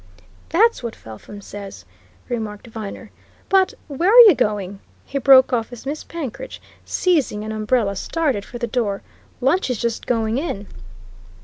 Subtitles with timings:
[0.49, 1.85] "That's what Felpham says,"
[2.27, 3.11] remarked Viner.
[3.49, 8.43] "But where are you going?" he broke off as Miss Penkridge, seizing an umbrella, started
[8.43, 9.03] for the door.
[9.41, 10.65] "Lunch is just going in."